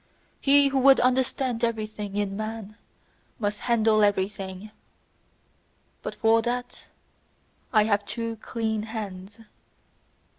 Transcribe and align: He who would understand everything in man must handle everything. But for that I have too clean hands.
He 0.39 0.69
who 0.69 0.79
would 0.79 0.99
understand 0.99 1.63
everything 1.63 2.15
in 2.15 2.35
man 2.35 2.75
must 3.37 3.59
handle 3.59 4.03
everything. 4.03 4.71
But 6.01 6.15
for 6.15 6.41
that 6.41 6.87
I 7.71 7.83
have 7.83 8.05
too 8.05 8.37
clean 8.37 8.81
hands. 8.81 9.37